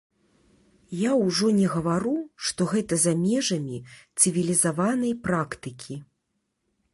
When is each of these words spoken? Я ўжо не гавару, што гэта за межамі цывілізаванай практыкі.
Я 0.99 1.11
ўжо 1.25 1.49
не 1.57 1.67
гавару, 1.73 2.13
што 2.45 2.67
гэта 2.71 2.93
за 3.03 3.13
межамі 3.27 3.77
цывілізаванай 4.19 5.13
практыкі. 5.29 6.01